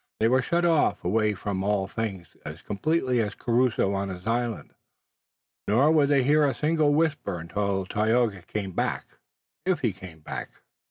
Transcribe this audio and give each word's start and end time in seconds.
They 0.19 0.27
were 0.27 0.41
shut 0.41 0.65
away 0.65 1.35
from 1.35 1.63
all 1.63 1.87
things 1.87 2.35
as 2.43 2.63
completely 2.63 3.21
as 3.21 3.35
Crusoe 3.35 3.93
on 3.93 4.09
his 4.09 4.25
island. 4.25 4.73
Nor 5.67 5.91
would 5.91 6.09
they 6.09 6.23
hear 6.23 6.43
a 6.43 6.55
single 6.55 6.91
whisper 6.95 7.37
until 7.37 7.85
Tayoga 7.85 8.41
came 8.41 8.71
back 8.71 9.05
if 9.63 9.81
he 9.81 9.93
came 9.93 10.21
back. 10.21 10.49